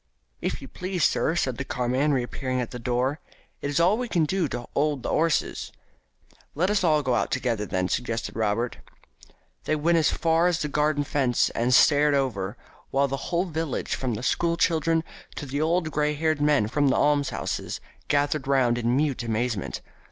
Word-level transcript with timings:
"If 0.41 0.63
you 0.63 0.67
please, 0.67 1.03
sir," 1.03 1.35
said 1.35 1.57
the 1.59 1.63
carman, 1.63 2.11
reappearing 2.11 2.59
at 2.59 2.71
the 2.71 2.79
door, 2.79 3.19
"it's 3.61 3.79
all 3.79 3.93
as 3.93 3.99
we 3.99 4.07
can 4.09 4.23
do 4.25 4.47
to 4.47 4.65
'old 4.73 4.97
in 4.97 5.01
the 5.03 5.11
'osses." 5.11 5.71
"Let 6.55 6.71
us 6.71 6.83
all 6.83 7.03
go 7.03 7.13
out 7.13 7.29
together 7.29 7.67
then," 7.67 7.87
suggested 7.87 8.35
Robert. 8.35 8.77
They 9.65 9.75
went 9.75 9.99
as 9.99 10.09
far 10.09 10.47
as 10.47 10.59
the 10.59 10.69
garden 10.69 11.03
fence 11.03 11.51
and 11.51 11.71
stared 11.71 12.15
over, 12.15 12.57
while 12.89 13.07
the 13.07 13.15
whole 13.29 13.45
village, 13.45 13.93
from 13.93 14.15
the 14.15 14.23
school 14.23 14.57
children 14.57 15.03
to 15.35 15.45
the 15.45 15.61
old 15.61 15.91
grey 15.91 16.15
haired 16.15 16.41
men 16.41 16.67
from 16.67 16.87
the 16.87 16.95
almshouses, 16.97 17.79
gathered 18.07 18.47
round 18.47 18.79
in 18.79 18.97
mute 18.97 19.21
astonishment. 19.21 19.81